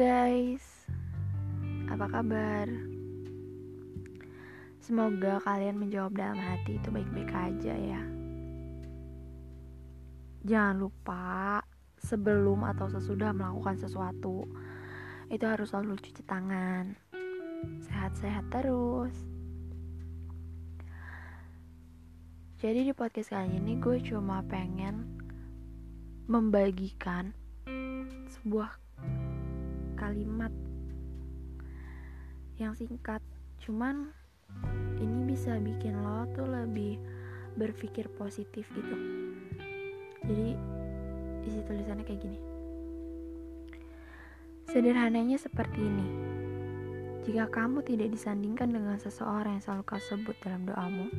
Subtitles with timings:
[0.00, 0.64] guys,
[1.92, 2.64] apa kabar?
[4.80, 8.00] Semoga kalian menjawab dalam hati itu baik-baik aja ya.
[10.48, 11.60] Jangan lupa
[12.00, 14.48] sebelum atau sesudah melakukan sesuatu
[15.28, 16.96] itu harus selalu cuci tangan.
[17.84, 19.12] Sehat-sehat terus.
[22.56, 25.20] Jadi di podcast kali ini gue cuma pengen
[26.24, 27.36] membagikan
[28.32, 28.79] sebuah
[30.00, 30.48] kalimat
[32.56, 33.20] yang singkat.
[33.60, 34.08] Cuman
[34.96, 36.96] ini bisa bikin lo tuh lebih
[37.60, 38.96] berpikir positif gitu.
[40.24, 40.56] Jadi
[41.44, 42.40] isi tulisannya kayak gini.
[44.72, 46.08] Sederhananya seperti ini.
[47.28, 51.12] Jika kamu tidak disandingkan dengan seseorang yang selalu kau sebut dalam doamu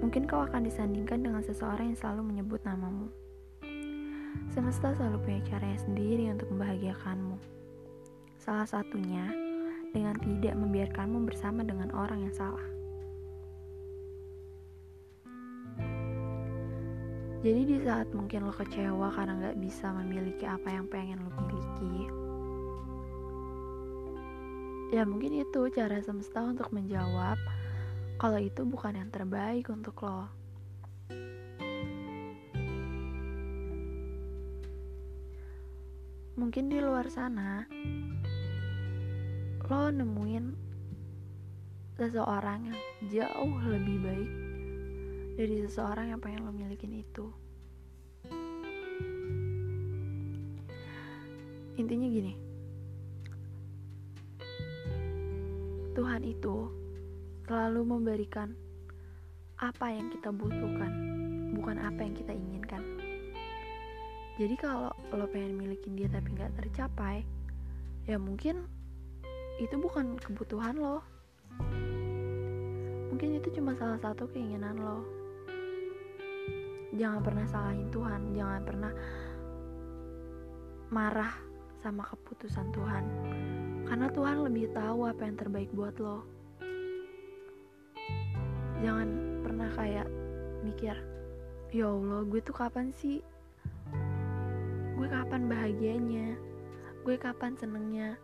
[0.00, 3.08] mungkin kau akan disandingkan dengan seseorang yang selalu menyebut namamu
[4.50, 7.36] semesta selalu punya caranya sendiri untuk membahagiakanmu
[8.40, 9.26] Salah satunya
[9.90, 12.62] dengan tidak membiarkanmu bersama dengan orang yang salah.
[17.46, 22.10] Jadi di saat mungkin lo kecewa karena gak bisa memiliki apa yang pengen lo miliki
[24.90, 27.38] Ya mungkin itu cara semesta untuk menjawab
[28.18, 30.26] Kalau itu bukan yang terbaik untuk lo
[36.36, 37.64] Mungkin di luar sana
[39.66, 40.46] lo nemuin
[41.98, 44.30] seseorang yang jauh lebih baik
[45.34, 47.26] dari seseorang yang pengen lo milikin itu.
[51.76, 52.46] Intinya gini
[55.98, 56.68] Tuhan itu
[57.48, 58.54] selalu memberikan
[59.58, 60.92] apa yang kita butuhkan
[61.58, 62.85] bukan apa yang kita inginkan
[64.36, 67.24] jadi kalau lo pengen milikin dia tapi nggak tercapai
[68.04, 68.68] ya mungkin
[69.56, 71.00] itu bukan kebutuhan lo.
[73.08, 75.00] Mungkin itu cuma salah satu keinginan lo.
[76.92, 78.92] Jangan pernah salahin Tuhan jangan pernah
[80.92, 81.32] marah
[81.80, 83.04] sama keputusan Tuhan.
[83.88, 86.28] Karena Tuhan lebih tahu apa yang terbaik buat lo.
[88.84, 89.08] Jangan
[89.40, 90.08] pernah kayak
[90.60, 90.96] mikir
[91.70, 93.22] ya Allah gue tuh kapan sih
[94.96, 96.40] gue kapan bahagianya?
[97.04, 98.16] Gue kapan senengnya?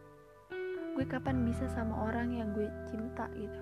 [0.97, 3.61] Gue kapan bisa sama orang yang gue cinta gitu.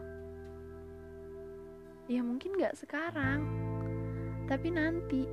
[2.07, 3.43] Ya mungkin gak sekarang
[4.47, 5.27] tapi nanti.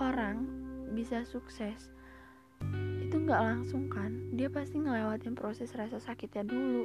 [0.00, 0.44] Orang
[0.92, 1.92] bisa sukses
[3.00, 4.32] itu nggak langsung kan?
[4.36, 6.84] Dia pasti ngelewatin proses rasa sakitnya dulu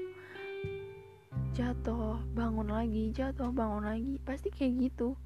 [1.58, 5.18] jatuh bangun lagi jatuh bangun lagi pasti kayak gitu.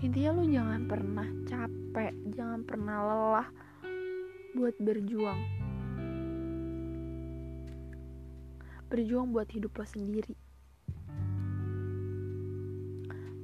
[0.00, 3.48] Intinya lu jangan pernah capek jangan pernah lelah
[4.56, 5.36] buat berjuang.
[8.88, 10.32] Berjuang buat hidup lo sendiri.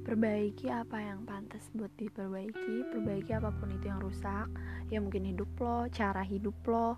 [0.01, 4.49] Perbaiki apa yang pantas buat diperbaiki perbaiki apa pun itu yang rusak
[4.89, 6.97] ya mungkin hidup lo cara hidup lo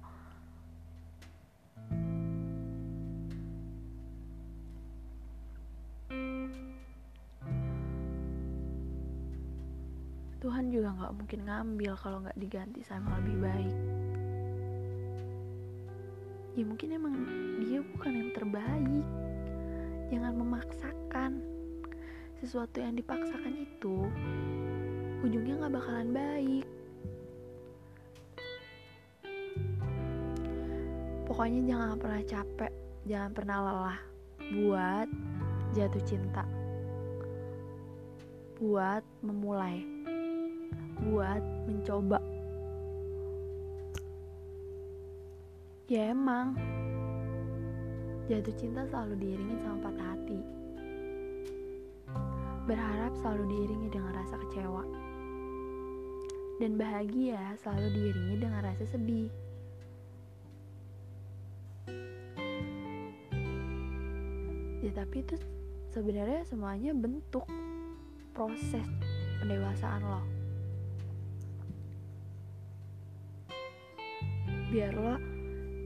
[10.43, 13.77] Tuhan juga nggak mungkin ngambil kalau nggak diganti sama lebih baik.
[16.59, 17.15] Ya mungkin emang
[17.63, 19.07] dia bukan yang terbaik.
[20.11, 21.31] Jangan memaksakan
[22.43, 24.03] sesuatu yang dipaksakan itu
[25.23, 26.67] ujungnya nggak bakalan baik.
[31.23, 32.73] Pokoknya jangan pernah capek
[33.07, 33.99] jangan pernah lelah
[34.59, 35.07] buat
[35.71, 36.43] jatuh cinta
[38.59, 39.83] buat memulai
[41.09, 42.19] buat mencoba.
[45.91, 46.55] Ya emang
[48.31, 50.39] jatuh cinta selalu diiringi sama patah hati.
[52.63, 54.83] Berharap selalu diiringi dengan rasa kecewa.
[56.63, 59.27] Dan bahagia selalu diiringi dengan rasa sedih.
[64.79, 65.35] Ya tapi itu
[65.91, 67.43] sebenarnya semuanya bentuk
[68.31, 68.87] proses
[69.43, 70.42] pendewasaan loh
[74.73, 75.21] biar lo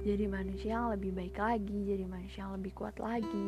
[0.07, 3.47] jadi manusia yang lebih baik lagi jadi manusia yang lebih kuat lagi.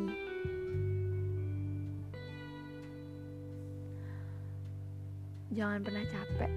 [5.56, 6.52] Jangan pernah capek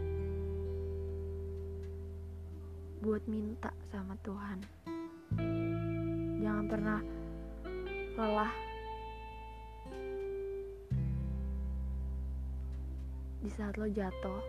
[3.00, 4.60] buat minta sama Tuhan.
[6.44, 7.00] Jangan pernah
[8.20, 8.54] lelah
[13.40, 14.44] di saat lo jatuh,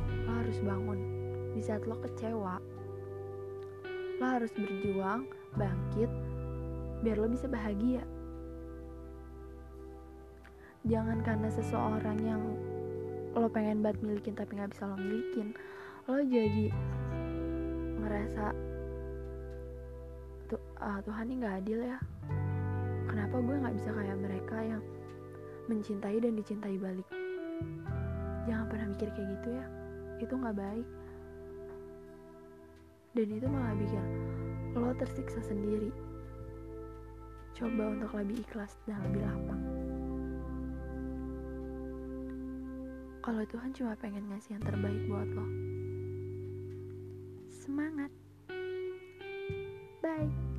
[0.00, 1.21] lo harus bangun.
[1.52, 2.56] Di saat lo kecewa,
[4.18, 6.10] lo harus berjuang, bangkit,
[7.04, 8.04] biar lo bisa bahagia.
[10.82, 12.42] Jangan karena seseorang yang
[13.32, 15.54] lo pengen banget milikin tapi gak bisa lo milikin,
[16.10, 16.68] lo jadi
[18.02, 18.46] ngerasa
[20.50, 21.98] tuh ah, Tuhan ini gak adil ya.
[23.08, 24.82] Kenapa gue gak bisa kayak mereka yang
[25.70, 27.08] mencintai dan dicintai balik?
[28.44, 29.66] Jangan pernah mikir kayak gitu ya.
[30.18, 31.01] Itu gak baik
[33.12, 34.06] dan itu malah bikin
[34.72, 35.92] lo tersiksa sendiri.
[37.52, 39.62] Coba untuk lebih ikhlas dan lebih lapang.
[43.22, 45.46] Kalau Tuhan cuma pengen ngasih yang terbaik buat lo.
[47.52, 48.10] Semangat.
[50.02, 50.51] Bye.